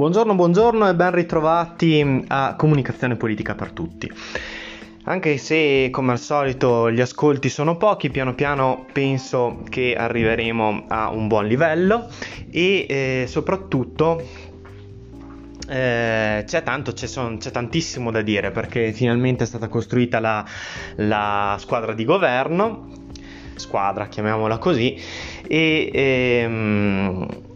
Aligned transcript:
Buongiorno, 0.00 0.34
buongiorno 0.34 0.88
e 0.88 0.94
ben 0.94 1.10
ritrovati 1.10 2.24
a 2.28 2.54
Comunicazione 2.56 3.16
Politica 3.16 3.54
per 3.54 3.72
Tutti. 3.72 4.10
Anche 5.04 5.36
se 5.36 5.90
come 5.92 6.12
al 6.12 6.18
solito 6.18 6.90
gli 6.90 7.02
ascolti 7.02 7.50
sono 7.50 7.76
pochi, 7.76 8.08
piano 8.08 8.34
piano 8.34 8.86
penso 8.94 9.62
che 9.68 9.94
arriveremo 9.94 10.84
a 10.88 11.10
un 11.10 11.28
buon 11.28 11.46
livello 11.46 12.08
e 12.50 12.86
eh, 12.88 13.24
soprattutto 13.28 14.26
eh, 15.68 16.44
c'è 16.46 16.62
tanto, 16.62 16.92
c'è, 16.92 17.06
son, 17.06 17.36
c'è, 17.36 17.50
tantissimo 17.50 18.10
da 18.10 18.22
dire 18.22 18.52
perché 18.52 18.92
finalmente 18.92 19.44
è 19.44 19.46
stata 19.46 19.68
costruita 19.68 20.18
la, 20.18 20.42
la 20.96 21.56
squadra 21.58 21.92
di 21.92 22.06
governo, 22.06 22.88
squadra 23.56 24.08
chiamiamola 24.08 24.56
così, 24.56 24.98
e 25.46 25.90
ehm, 25.92 27.48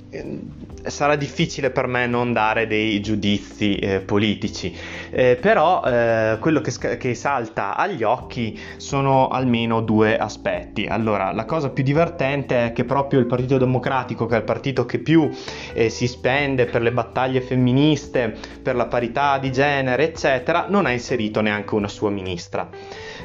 sarà 0.87 1.17
difficile 1.17 1.71
per 1.71 1.87
me 1.87 2.07
non 2.07 2.33
dare 2.33 2.67
dei 2.67 3.01
giudizi 3.01 3.77
eh, 3.77 4.01
politici, 4.01 4.75
eh, 5.11 5.37
però 5.41 5.83
eh, 5.83 6.37
quello 6.41 6.61
che, 6.61 6.97
che, 6.97 7.15
salta 7.15 7.77
agli 7.77 8.03
occhi 8.03 8.59
sono 8.77 9.29
almeno 9.29 9.81
due 9.81 10.17
aspetti. 10.19 10.87
Allora, 10.87 11.33
la 11.33 11.45
cosa 11.45 11.71
più 11.71 11.83
divertente 11.83 12.67
è 12.67 12.73
che 12.73 12.85
proprio 12.85 13.21
il 13.21 13.27
Partito 13.27 13.59
Democratico, 13.59 14.27
che 14.27 14.35
è 14.35 14.39
il 14.39 14.45
partito 14.45 14.85
che 14.85 14.99
più 14.99 15.29
eh, 15.73 15.89
si 15.89 16.07
spende 16.07 16.67
per 16.67 16.83
le 16.83 16.93
battaglie 16.93 17.41
femministe, 17.41 18.35
per 18.63 18.77
la 18.77 18.87
parità 18.87 19.39
di 19.39 19.51
genere, 19.53 20.05
eccetera, 20.05 20.67
non 20.69 20.87
ha 20.87 20.91
inserito 20.91 21.41
neanche 21.41 21.75
una 21.75 21.89
sua 21.89 22.11
ministra 22.11 22.69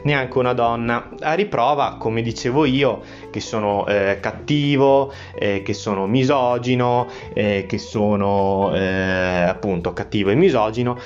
neanche 0.04 0.38
una 0.38 0.54
donna. 0.54 1.10
A 1.20 1.34
riprova, 1.34 1.98
come 2.00 2.22
dicevo 2.22 2.66
io, 2.66 3.02
che 3.30 3.40
sono 3.40 3.86
eh, 3.88 4.20
cattivo, 4.20 5.12
eh, 5.36 5.62
che 5.64 5.74
sono 5.74 6.08
misogino, 6.08 7.08
eh, 7.34 7.66
che 7.68 7.78
sono 7.78 8.74
eh, 8.74 9.44
appunto 9.48 9.94
cattivo 9.94 10.30
e 10.30 10.36
misogino, 10.36 10.98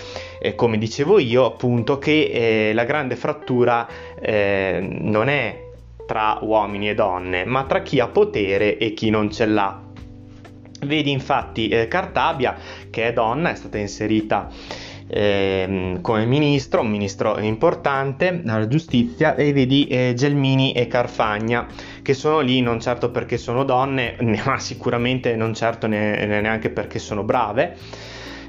come 0.56 0.78
dicevo 0.78 1.20
io, 1.20 1.46
appunto 1.46 1.98
che 1.98 2.70
eh, 2.70 2.74
la 2.74 2.84
grande 2.84 3.16
frattura 3.16 3.88
eh, 4.20 4.80
non 4.82 5.30
è 5.30 5.62
tra 6.06 6.38
uomini 6.42 6.90
e 6.90 6.96
donne, 6.96 7.46
ma 7.46 7.64
tra 7.64 7.82
chi 7.82 8.00
ha 8.00 8.08
potere 8.08 8.78
e 8.78 8.94
chi 8.94 9.10
non 9.10 9.32
ce 9.32 9.46
l'ha. 9.46 9.82
Vedi 10.82 11.12
infatti 11.12 11.70
Cartabia, 11.88 12.58
che 12.90 13.08
è 13.08 13.14
donna, 13.14 13.52
è 13.52 13.56
stata 13.56 13.78
inserita 13.78 14.50
eh, 15.08 15.98
come 16.02 16.26
ministro, 16.26 16.82
un 16.82 16.90
ministro 16.90 17.40
importante 17.40 18.42
alla 18.46 18.68
giustizia, 18.68 19.36
e 19.36 19.54
vedi 19.54 19.88
eh, 19.88 20.14
Gelmini 20.16 20.74
e 20.74 20.88
Carfagna 20.88 21.68
che 22.02 22.14
sono 22.14 22.40
lì 22.40 22.62
non 22.62 22.80
certo 22.80 23.12
perché 23.12 23.38
sono 23.38 23.64
donne, 23.64 24.16
ma 24.46 24.60
sicuramente 24.60 25.36
non 25.36 25.54
certo 25.54 25.88
neanche 25.88 26.70
perché 26.70 27.00
sono 27.00 27.24
brave 27.24 27.78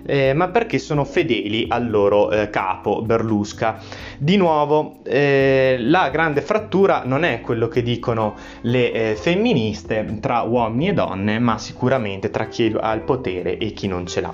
eh, 0.07 0.33
ma 0.35 0.49
perché 0.49 0.79
sono 0.79 1.05
fedeli 1.05 1.67
al 1.69 1.89
loro 1.89 2.31
eh, 2.31 2.51
capo 2.51 3.03
Berlusca. 3.03 3.81
Di 4.19 4.37
nuovo, 4.37 4.97
eh, 5.05 5.77
la 5.79 6.09
grande 6.11 6.41
frattura 6.41 7.03
non 7.05 7.25
è 7.25 7.41
quello 7.41 7.69
che 7.69 7.83
dicono 7.83 8.35
le 8.63 8.93
eh, 8.93 9.17
femministe 9.17 10.19
tra 10.21 10.43
uomini 10.43 10.89
e 10.89 10.93
donne, 10.93 11.39
ma 11.39 11.59
sicuramente 11.59 12.31
tra 12.31 12.47
chi 12.47 12.75
ha 12.79 12.93
il 12.93 13.03
potere 13.03 13.59
e 13.59 13.73
chi 13.73 13.87
non 13.89 14.07
ce 14.07 14.21
l'ha. 14.21 14.33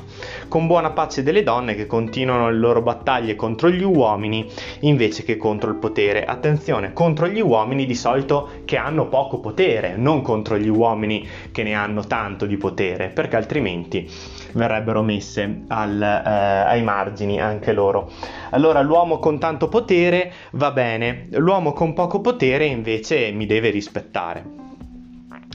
Con 0.48 0.66
buona 0.66 0.90
pace 0.90 1.22
delle 1.22 1.42
donne 1.42 1.74
che 1.74 1.86
continuano 1.86 2.50
le 2.50 2.58
loro 2.58 2.82
battaglie 2.82 3.36
contro 3.36 3.70
gli 3.70 3.82
uomini 3.82 4.48
invece 4.80 5.22
che 5.22 5.36
contro 5.36 5.70
il 5.70 5.76
potere. 5.76 6.24
Attenzione, 6.24 6.92
contro 6.92 7.26
gli 7.28 7.40
uomini 7.40 7.86
di 7.86 7.94
solito 7.94 8.48
che 8.64 8.76
hanno 8.76 9.08
poco 9.08 9.38
potere, 9.38 9.96
non 9.96 10.22
contro 10.22 10.58
gli 10.58 10.68
uomini 10.68 11.26
che 11.52 11.62
ne 11.62 11.74
hanno 11.74 12.06
tanto 12.06 12.46
di 12.46 12.56
potere, 12.56 13.08
perché 13.08 13.36
altrimenti 13.36 14.08
verrebbero 14.52 15.02
messe 15.02 15.59
al, 15.68 16.00
eh, 16.02 16.30
ai 16.30 16.82
margini 16.82 17.40
anche 17.40 17.72
loro. 17.72 18.10
Allora 18.50 18.80
l'uomo 18.80 19.18
con 19.18 19.38
tanto 19.38 19.68
potere 19.68 20.32
va 20.52 20.70
bene, 20.72 21.28
l'uomo 21.32 21.72
con 21.72 21.92
poco 21.92 22.20
potere 22.20 22.64
invece 22.64 23.30
mi 23.32 23.46
deve 23.46 23.70
rispettare. 23.70 24.44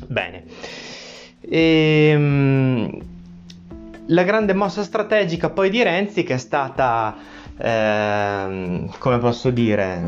Bene. 0.08 0.44
Ehm, 1.50 2.98
la 4.08 4.24
grande 4.24 4.54
mossa 4.54 4.84
strategica 4.84 5.50
poi 5.50 5.70
di 5.70 5.82
Renzi 5.82 6.24
che 6.24 6.36
è 6.36 6.38
stata, 6.38 7.16
ehm, 7.58 8.90
come 9.00 9.18
posso 9.20 9.50
dire, 9.50 10.02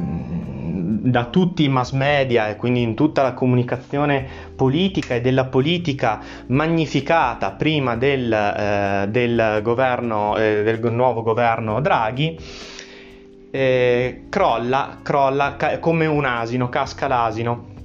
da 1.08 1.26
tutti 1.26 1.64
i 1.64 1.70
mass 1.70 1.92
media 1.92 2.50
e 2.50 2.56
quindi 2.56 2.82
in 2.82 2.96
tutta 2.96 3.22
la 3.22 3.34
comunicazione 3.34 4.28
politica 4.56 5.16
e 5.16 5.22
della 5.22 5.46
politica 5.46 6.20
magnificata 6.48 7.52
prima 7.52 7.96
del, 7.96 8.32
eh, 8.32 9.08
del 9.10 9.60
governo, 9.64 10.36
eh, 10.38 10.64
del 10.64 10.92
nuovo 10.92 11.24
governo 11.24 11.80
Draghi, 11.80 12.38
eh, 13.52 14.24
crolla, 14.30 15.00
crolla 15.02 15.56
ca- 15.56 15.80
come 15.80 16.06
un 16.06 16.26
asino, 16.26 16.70
casca 16.70 17.08
l'asino. 17.08 17.76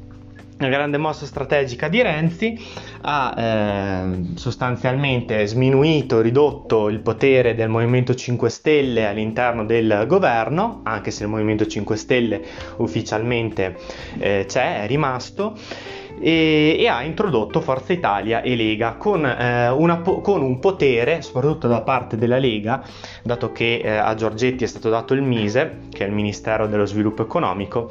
La 0.58 0.68
grande 0.68 0.96
mossa 0.96 1.26
strategica 1.26 1.88
di 1.88 2.02
Renzi 2.02 2.56
ha 3.02 3.34
eh, 3.36 4.22
sostanzialmente 4.34 5.46
sminuito, 5.46 6.20
ridotto 6.20 6.88
il 6.88 7.00
potere 7.00 7.54
del 7.54 7.68
Movimento 7.68 8.14
5 8.14 8.48
Stelle 8.48 9.06
all'interno 9.06 9.64
del 9.64 10.04
governo, 10.06 10.80
anche 10.84 11.10
se 11.10 11.24
il 11.24 11.30
Movimento 11.30 11.66
5 11.66 11.96
Stelle 11.96 12.42
ufficialmente 12.76 13.76
eh, 14.18 14.44
c'è, 14.46 14.82
è 14.82 14.86
rimasto 14.86 15.56
e, 16.20 16.76
e, 16.78 16.86
ha 16.86 17.02
introdotto 17.02 17.60
Forza 17.60 17.92
Italia 17.92 18.42
e 18.42 18.54
Lega 18.54 18.94
con, 18.94 19.26
eh, 19.26 19.68
una, 19.70 19.98
con, 20.00 20.42
un 20.42 20.60
potere, 20.60 21.20
soprattutto 21.22 21.66
da 21.66 21.80
parte 21.80 22.16
della 22.16 22.38
Lega, 22.38 22.84
dato 23.22 23.50
che 23.50 23.80
eh, 23.82 23.91
a 23.91 24.14
Giorgetti 24.14 24.62
è 24.64 24.68
stato 24.68 24.88
dato 24.88 25.14
il 25.14 25.22
MISE, 25.22 25.78
che 25.91 26.04
è 26.04 26.06
il 26.06 26.14
Ministero 26.14 26.68
dello 26.68 26.86
Sviluppo 26.86 27.22
Economico, 27.22 27.91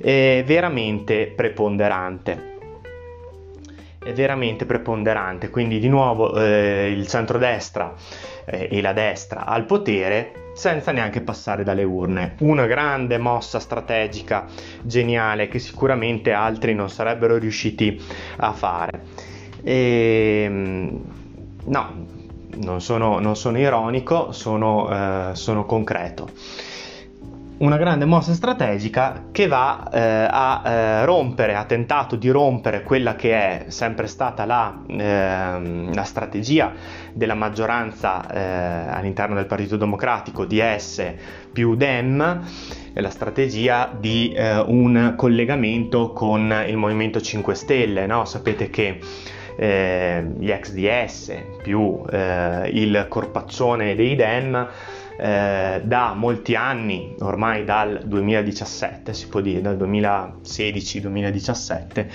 eh, 0.00 0.44
veramente 0.46 1.32
preponderante 1.34 2.52
è 4.04 4.12
veramente 4.12 4.66
preponderante, 4.66 5.50
quindi 5.50 5.78
di 5.78 5.88
nuovo 5.88 6.38
eh, 6.38 6.90
il 6.90 7.06
centrodestra 7.06 7.94
eh, 8.44 8.68
e 8.70 8.80
la 8.80 8.92
destra 8.92 9.46
al 9.46 9.64
potere 9.64 10.50
senza 10.54 10.92
neanche 10.92 11.20
passare 11.20 11.64
dalle 11.64 11.82
urne. 11.82 12.36
Una 12.40 12.66
grande 12.66 13.18
mossa 13.18 13.58
strategica 13.58 14.46
geniale 14.82 15.48
che 15.48 15.58
sicuramente 15.58 16.32
altri 16.32 16.74
non 16.74 16.90
sarebbero 16.90 17.38
riusciti 17.38 18.00
a 18.36 18.52
fare. 18.52 19.02
E, 19.62 20.42
ehm, 20.44 21.04
no, 21.64 22.06
non 22.56 22.80
sono, 22.80 23.18
non 23.18 23.36
sono 23.36 23.58
ironico, 23.58 24.30
sono, 24.32 25.30
eh, 25.30 25.34
sono 25.34 25.64
concreto 25.64 26.28
una 27.56 27.76
grande 27.76 28.04
mossa 28.04 28.34
strategica 28.34 29.26
che 29.30 29.46
va 29.46 29.88
eh, 29.92 30.00
a 30.28 30.62
eh, 30.64 31.04
rompere, 31.04 31.54
ha 31.54 31.64
tentato 31.64 32.16
di 32.16 32.28
rompere 32.28 32.82
quella 32.82 33.14
che 33.14 33.32
è 33.32 33.64
sempre 33.68 34.08
stata 34.08 34.44
la, 34.44 34.82
eh, 34.88 35.90
la 35.94 36.02
strategia 36.02 36.72
della 37.12 37.34
maggioranza 37.34 38.28
eh, 38.28 38.90
all'interno 38.90 39.36
del 39.36 39.46
Partito 39.46 39.76
Democratico 39.76 40.44
di 40.44 40.60
S 40.76 41.04
più 41.52 41.76
Dem, 41.76 42.42
la 42.94 43.10
strategia 43.10 43.94
di 43.96 44.32
eh, 44.32 44.58
un 44.58 45.14
collegamento 45.16 46.12
con 46.12 46.52
il 46.66 46.76
Movimento 46.76 47.20
5 47.20 47.54
Stelle. 47.54 48.06
No? 48.06 48.24
Sapete 48.24 48.68
che 48.68 48.98
eh, 49.56 50.26
gli 50.38 50.50
ex 50.50 50.72
DS 50.72 51.32
più 51.62 52.02
il 52.10 53.06
corpaccione 53.08 53.94
dei 53.94 54.16
Dem 54.16 54.68
eh, 55.16 55.80
da 55.84 56.14
molti 56.14 56.54
anni, 56.54 57.14
ormai 57.20 57.64
dal 57.64 58.02
2017, 58.04 59.14
si 59.14 59.28
può 59.28 59.40
dire, 59.40 59.60
dal 59.60 59.76
2016-2017, 59.76 62.06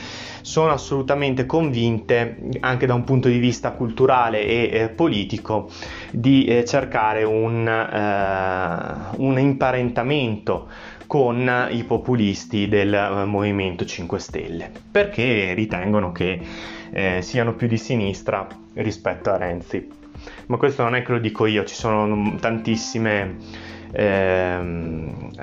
sono 0.42 0.72
assolutamente 0.72 1.46
convinte, 1.46 2.38
anche 2.60 2.86
da 2.86 2.94
un 2.94 3.04
punto 3.04 3.28
di 3.28 3.38
vista 3.38 3.72
culturale 3.72 4.46
e 4.46 4.70
eh, 4.72 4.88
politico, 4.90 5.70
di 6.12 6.46
eh, 6.46 6.64
cercare 6.66 7.24
un, 7.24 7.68
eh, 7.68 9.18
un 9.18 9.40
imparentamento 9.40 10.68
con 11.08 11.68
i 11.72 11.84
populisti 11.86 12.68
del 12.68 12.94
eh, 12.94 13.26
Movimento 13.26 13.84
5 13.84 14.20
Stelle, 14.20 14.70
perché 14.92 15.54
ritengono 15.54 16.12
che 16.12 16.40
eh, 16.92 17.22
siano 17.22 17.56
più 17.56 17.68
di 17.68 17.78
sinistra 17.78 18.48
rispetto 18.74 19.32
a 19.32 19.38
Renzi. 19.38 19.99
Ma 20.48 20.58
questo 20.58 20.84
non 20.84 20.96
è 20.96 21.04
che 21.04 21.12
lo 21.12 21.20
dico 21.20 21.46
io, 21.46 21.64
ci 21.66 21.76
sono 21.76 22.36
tantissime, 22.40 23.38
eh, 23.92 24.60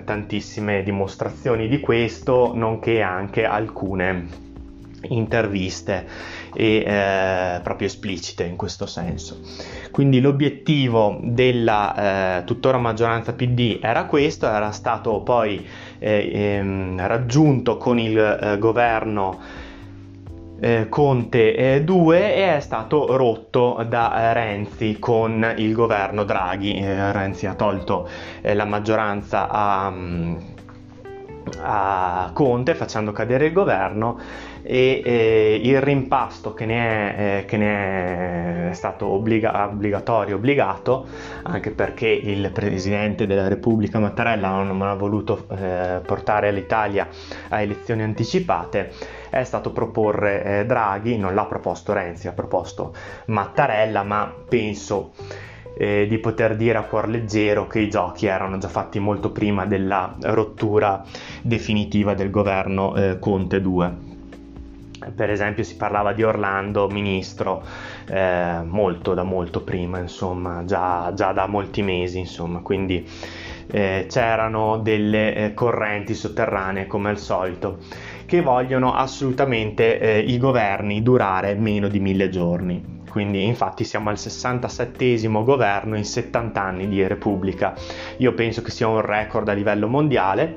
tantissime 0.04 0.82
dimostrazioni 0.82 1.68
di 1.68 1.80
questo, 1.80 2.52
nonché 2.54 3.02
anche 3.02 3.44
alcune 3.44 4.44
interviste 5.08 6.06
e 6.54 6.82
eh, 6.86 7.60
proprio 7.62 7.86
esplicite 7.86 8.44
in 8.44 8.56
questo 8.56 8.86
senso. 8.86 9.40
Quindi 9.90 10.20
l'obiettivo 10.20 11.18
della 11.22 12.38
eh, 12.40 12.44
tuttora 12.44 12.78
maggioranza 12.78 13.32
PD 13.34 13.78
era 13.80 14.06
questo, 14.06 14.46
era 14.46 14.70
stato 14.70 15.20
poi 15.20 15.64
eh, 15.98 16.30
ehm, 16.32 17.06
raggiunto 17.06 17.76
con 17.76 17.98
il 17.98 18.18
eh, 18.18 18.58
governo 18.58 19.64
eh, 20.58 20.88
Conte 20.88 21.82
2 21.84 22.34
eh, 22.34 22.56
è 22.56 22.60
stato 22.60 23.16
rotto 23.16 23.84
da 23.88 24.32
Renzi 24.32 24.98
con 24.98 25.54
il 25.56 25.72
governo 25.72 26.24
Draghi. 26.24 26.80
Renzi 26.80 27.46
ha 27.46 27.54
tolto 27.54 28.08
la 28.42 28.64
maggioranza 28.64 29.48
a, 29.48 29.92
a 31.60 32.30
Conte 32.32 32.74
facendo 32.74 33.12
cadere 33.12 33.46
il 33.46 33.52
governo 33.52 34.18
e 34.68 35.00
eh, 35.04 35.60
il 35.62 35.80
rimpasto 35.80 36.52
che 36.52 36.66
ne 36.66 37.14
è, 37.14 37.38
eh, 37.38 37.44
che 37.44 37.56
ne 37.56 38.70
è 38.70 38.72
stato 38.72 39.06
obbliga- 39.06 39.68
obbligatorio, 39.68 40.36
obbligato, 40.36 41.06
anche 41.44 41.70
perché 41.70 42.08
il 42.08 42.50
Presidente 42.50 43.28
della 43.28 43.46
Repubblica 43.46 44.00
Mattarella 44.00 44.48
non, 44.48 44.76
non 44.76 44.88
ha 44.88 44.94
voluto 44.94 45.46
eh, 45.56 46.00
portare 46.04 46.50
l'Italia 46.50 47.06
a 47.48 47.60
elezioni 47.60 48.02
anticipate, 48.02 48.90
è 49.30 49.44
stato 49.44 49.70
proporre 49.70 50.42
eh, 50.42 50.66
Draghi, 50.66 51.16
non 51.16 51.34
l'ha 51.34 51.44
proposto 51.44 51.92
Renzi, 51.92 52.26
ha 52.26 52.32
proposto 52.32 52.92
Mattarella, 53.26 54.02
ma 54.02 54.34
penso 54.48 55.12
eh, 55.78 56.06
di 56.08 56.18
poter 56.18 56.56
dire 56.56 56.78
a 56.78 56.82
cuor 56.82 57.08
leggero 57.08 57.68
che 57.68 57.78
i 57.78 57.88
giochi 57.88 58.26
erano 58.26 58.58
già 58.58 58.68
fatti 58.68 58.98
molto 58.98 59.30
prima 59.30 59.64
della 59.64 60.16
rottura 60.22 61.04
definitiva 61.40 62.14
del 62.14 62.30
governo 62.30 62.96
eh, 62.96 63.18
Conte 63.20 63.60
2 63.60 64.05
per 65.14 65.30
esempio 65.30 65.62
si 65.62 65.76
parlava 65.76 66.12
di 66.12 66.22
Orlando 66.22 66.88
ministro 66.88 67.62
eh, 68.08 68.60
molto 68.64 69.14
da 69.14 69.22
molto 69.22 69.62
prima 69.62 69.98
insomma 69.98 70.64
già, 70.64 71.12
già 71.14 71.32
da 71.32 71.46
molti 71.46 71.82
mesi 71.82 72.18
insomma. 72.18 72.60
Quindi 72.60 73.06
eh, 73.68 74.06
c'erano 74.08 74.78
delle 74.78 75.34
eh, 75.34 75.54
correnti 75.54 76.14
sotterranee 76.14 76.86
come 76.86 77.10
al 77.10 77.18
solito 77.18 77.78
che 78.26 78.42
vogliono 78.42 78.94
assolutamente 78.94 79.98
eh, 79.98 80.18
i 80.18 80.36
governi 80.38 81.02
durare 81.02 81.54
meno 81.54 81.88
di 81.88 82.00
mille 82.00 82.28
giorni. 82.28 82.94
Quindi 83.08 83.44
infatti 83.44 83.84
siamo 83.84 84.10
al 84.10 84.18
67 84.18 85.26
governo 85.42 85.96
in 85.96 86.04
70 86.04 86.62
anni 86.62 86.86
di 86.86 87.06
Repubblica. 87.06 87.74
Io 88.18 88.34
penso 88.34 88.60
che 88.60 88.70
sia 88.70 88.88
un 88.88 89.00
record 89.00 89.48
a 89.48 89.54
livello 89.54 89.88
mondiale. 89.88 90.54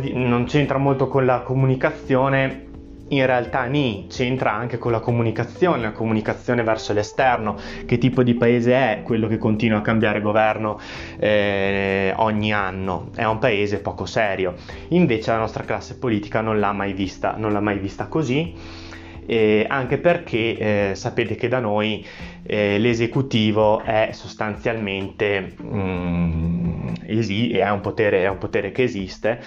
Di, 0.00 0.12
non 0.12 0.44
c'entra 0.44 0.78
molto 0.78 1.08
con 1.08 1.24
la 1.24 1.40
comunicazione 1.40 2.73
in 3.08 3.26
realtà 3.26 3.64
ni 3.64 4.06
c'entra 4.08 4.52
anche 4.52 4.78
con 4.78 4.90
la 4.90 5.00
comunicazione, 5.00 5.82
la 5.82 5.92
comunicazione 5.92 6.62
verso 6.62 6.92
l'esterno, 6.92 7.56
che 7.84 7.98
tipo 7.98 8.22
di 8.22 8.34
paese 8.34 8.72
è 8.74 9.02
quello 9.02 9.28
che 9.28 9.38
continua 9.38 9.78
a 9.78 9.82
cambiare 9.82 10.20
governo 10.20 10.78
eh, 11.18 12.12
ogni 12.16 12.52
anno, 12.52 13.10
è 13.14 13.24
un 13.24 13.38
paese 13.38 13.80
poco 13.80 14.06
serio. 14.06 14.54
Invece 14.88 15.30
la 15.30 15.38
nostra 15.38 15.64
classe 15.64 15.98
politica 15.98 16.40
non 16.40 16.58
l'ha 16.58 16.72
mai 16.72 16.92
vista, 16.92 17.36
l'ha 17.52 17.60
mai 17.60 17.78
vista 17.78 18.06
così. 18.06 18.92
Eh, 19.26 19.64
anche 19.66 19.96
perché 19.96 20.90
eh, 20.90 20.94
sapete 20.94 21.34
che 21.34 21.48
da 21.48 21.58
noi 21.58 22.04
eh, 22.42 22.78
l'esecutivo 22.78 23.80
è 23.80 24.10
sostanzialmente 24.12 25.54
mm, 25.62 26.88
esi- 27.06 27.52
è, 27.52 27.70
un 27.70 27.80
potere, 27.80 28.24
è 28.24 28.28
un 28.28 28.36
potere 28.36 28.70
che 28.70 28.82
esiste 28.82 29.40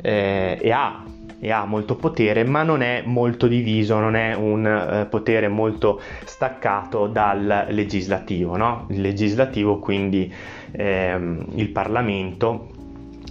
eh, 0.00 0.58
e 0.58 0.72
ha 0.72 1.04
e 1.40 1.50
ha 1.50 1.64
molto 1.64 1.96
potere, 1.96 2.44
ma 2.44 2.62
non 2.62 2.82
è 2.82 3.02
molto 3.04 3.46
diviso, 3.46 3.98
non 3.98 4.14
è 4.14 4.34
un 4.34 4.66
eh, 4.66 5.06
potere 5.06 5.48
molto 5.48 6.00
staccato 6.24 7.06
dal 7.06 7.66
legislativo. 7.70 8.56
No? 8.56 8.86
Il 8.90 9.00
legislativo, 9.00 9.78
quindi 9.78 10.32
ehm, 10.72 11.46
il 11.54 11.70
Parlamento, 11.70 12.68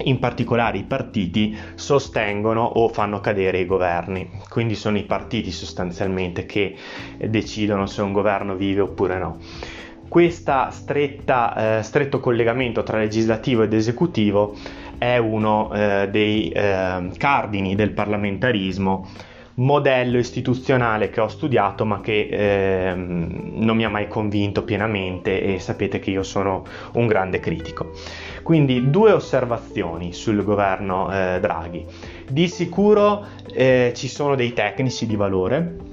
in 0.04 0.18
particolare 0.18 0.80
i 0.80 0.84
partiti, 0.84 1.56
sostengono 1.76 2.64
o 2.64 2.88
fanno 2.88 3.20
cadere 3.20 3.60
i 3.60 3.66
governi. 3.68 4.28
Quindi 4.50 4.74
sono 4.74 4.98
i 4.98 5.04
partiti 5.04 5.52
sostanzialmente 5.52 6.48
che 6.48 6.76
decidono 7.28 7.86
se 7.86 8.02
un 8.02 8.12
governo 8.12 8.56
vive 8.56 8.82
oppure 8.82 9.20
no. 9.20 9.38
Questo 10.10 10.70
eh, 10.96 11.84
stretto 11.84 12.20
collegamento 12.20 12.82
tra 12.82 12.98
legislativo 12.98 13.62
ed 13.62 13.74
esecutivo 13.74 14.56
è 15.00 15.18
uno 15.18 15.74
eh, 15.74 16.10
dei 16.12 16.50
eh, 16.50 17.10
cardini 17.18 17.74
del 17.74 17.92
parlamentarismo, 17.92 19.08
modello 19.56 20.18
istituzionale 20.18 21.10
che 21.10 21.20
ho 21.22 21.28
studiato 21.28 21.86
ma 21.86 22.00
che 22.02 22.28
eh, 22.30 22.94
non 22.96 23.76
mi 23.76 23.84
ha 23.84 23.90
mai 23.90 24.08
convinto 24.08 24.64
pienamente 24.64 25.42
e 25.42 25.60
sapete 25.60 26.00
che 26.00 26.12
io 26.12 26.24
sono 26.24 26.64
un 26.94 27.08
grande 27.08 27.40
critico. 27.40 27.92
Quindi 28.44 28.90
due 28.90 29.12
osservazioni 29.12 30.14
sul 30.14 30.44
governo 30.44 31.12
eh, 31.12 31.40
Draghi. 31.40 31.86
Di 32.30 32.48
sicuro 32.48 33.26
eh, 33.54 33.92
ci 33.96 34.08
sono 34.08 34.36
dei 34.36 34.54
tecnici 34.54 35.06
di 35.06 35.16
valore, 35.16 35.89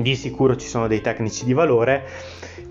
di 0.00 0.16
sicuro 0.16 0.56
ci 0.56 0.66
sono 0.66 0.86
dei 0.86 1.00
tecnici 1.00 1.44
di 1.44 1.52
valore. 1.52 2.04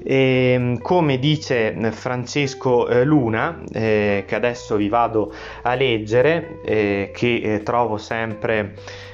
E, 0.04 0.54
ehm, 0.54 0.80
come 0.80 1.20
dice 1.20 1.76
Francesco 1.92 2.88
eh, 2.88 3.04
Luna, 3.04 3.62
eh, 3.72 4.24
che 4.28 4.36
adesso 4.36 4.76
vi 4.76 4.90
vado 4.90 5.34
a 5.62 5.76
leggere, 5.76 6.60
eh, 6.66 7.12
che 7.14 7.42
eh, 7.44 7.64
trovo 7.64 7.98
sempre 7.98 8.74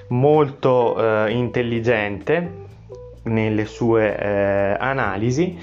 molto 0.09 1.25
eh, 1.25 1.31
intelligente 1.31 2.65
nelle 3.24 3.65
sue 3.65 4.18
eh, 4.18 4.75
analisi, 4.80 5.57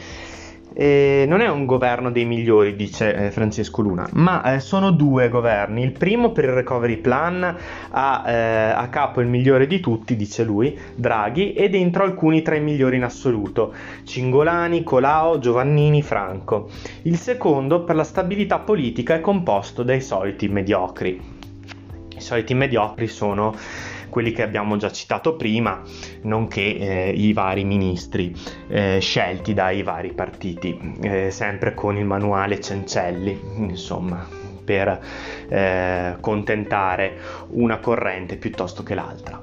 eh, 0.74 1.24
non 1.28 1.40
è 1.40 1.48
un 1.48 1.66
governo 1.66 2.10
dei 2.10 2.24
migliori, 2.24 2.74
dice 2.74 3.14
eh, 3.14 3.30
Francesco 3.30 3.80
Luna, 3.80 4.08
ma 4.12 4.54
eh, 4.54 4.60
sono 4.60 4.90
due 4.90 5.28
governi. 5.28 5.82
Il 5.82 5.92
primo 5.92 6.32
per 6.32 6.44
il 6.44 6.52
recovery 6.52 6.96
plan 6.96 7.56
ha 7.90 8.24
eh, 8.26 8.70
a 8.70 8.88
capo 8.88 9.20
il 9.20 9.28
migliore 9.28 9.66
di 9.66 9.78
tutti, 9.78 10.16
dice 10.16 10.42
lui, 10.42 10.76
Draghi, 10.94 11.52
e 11.52 11.68
dentro 11.68 12.02
alcuni 12.02 12.42
tra 12.42 12.56
i 12.56 12.60
migliori 12.60 12.96
in 12.96 13.04
assoluto, 13.04 13.72
Cingolani, 14.04 14.82
Colao, 14.82 15.38
Giovannini, 15.38 16.02
Franco. 16.02 16.68
Il 17.02 17.16
secondo 17.16 17.84
per 17.84 17.94
la 17.94 18.04
stabilità 18.04 18.58
politica 18.58 19.14
è 19.14 19.20
composto 19.20 19.84
dai 19.84 20.00
soliti 20.00 20.48
mediocri. 20.48 21.32
I 22.16 22.20
soliti 22.20 22.54
mediocri 22.54 23.06
sono 23.06 23.54
quelli 24.14 24.30
che 24.30 24.42
abbiamo 24.42 24.76
già 24.76 24.92
citato 24.92 25.34
prima, 25.34 25.82
nonché 26.22 26.60
eh, 26.60 27.10
i 27.10 27.32
vari 27.32 27.64
ministri 27.64 28.32
eh, 28.68 29.00
scelti 29.00 29.54
dai 29.54 29.82
vari 29.82 30.12
partiti, 30.12 30.78
eh, 31.02 31.32
sempre 31.32 31.74
con 31.74 31.96
il 31.96 32.04
manuale 32.04 32.60
Cencelli, 32.60 33.36
insomma, 33.56 34.24
per 34.64 35.00
eh, 35.48 36.16
contentare 36.20 37.16
una 37.48 37.78
corrente 37.78 38.36
piuttosto 38.36 38.84
che 38.84 38.94
l'altra. 38.94 39.42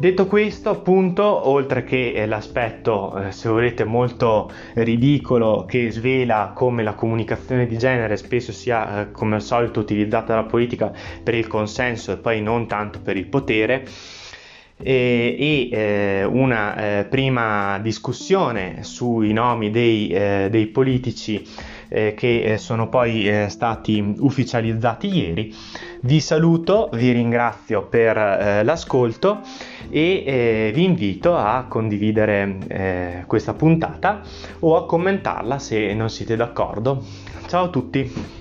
Detto 0.00 0.26
questo, 0.26 0.70
appunto, 0.70 1.22
oltre 1.22 1.84
che 1.84 2.12
eh, 2.14 2.24
l'aspetto, 2.24 3.14
eh, 3.18 3.32
se 3.32 3.50
volete, 3.50 3.84
molto 3.84 4.50
ridicolo 4.72 5.66
che 5.66 5.90
svela 5.90 6.52
come 6.54 6.82
la 6.82 6.94
comunicazione 6.94 7.66
di 7.66 7.76
genere 7.76 8.16
spesso 8.16 8.50
sia, 8.50 9.02
eh, 9.02 9.10
come 9.10 9.34
al 9.34 9.42
solito, 9.42 9.78
utilizzata 9.78 10.28
dalla 10.32 10.46
politica 10.46 10.90
per 11.22 11.34
il 11.34 11.46
consenso 11.46 12.12
e 12.12 12.16
poi 12.16 12.40
non 12.40 12.66
tanto 12.66 13.00
per 13.02 13.18
il 13.18 13.26
potere, 13.26 13.86
e, 14.82 15.36
e 15.38 15.68
eh, 15.70 16.24
una 16.24 17.04
prima 17.06 17.78
discussione 17.82 18.82
sui 18.82 19.34
nomi 19.34 19.70
dei, 19.70 20.08
dei 20.48 20.66
politici 20.68 21.46
eh, 21.90 22.14
che 22.16 22.42
eh, 22.42 22.58
sono 22.58 22.88
poi 22.88 23.28
eh, 23.28 23.48
stati 23.48 24.14
ufficializzati 24.18 25.08
ieri. 25.08 25.54
Vi 26.02 26.20
saluto, 26.20 26.88
vi 26.94 27.10
ringrazio 27.12 27.82
per 27.82 28.16
l'ascolto 28.64 29.40
e 29.90 30.70
vi 30.72 30.84
invito 30.84 31.36
a 31.36 31.66
condividere 31.68 33.24
questa 33.26 33.52
puntata 33.52 34.22
o 34.60 34.76
a 34.76 34.86
commentarla 34.86 35.58
se 35.58 35.92
non 35.92 36.08
siete 36.08 36.36
d'accordo. 36.36 37.04
Ciao 37.46 37.64
a 37.64 37.68
tutti! 37.68 38.39